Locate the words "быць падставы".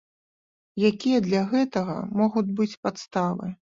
2.61-3.57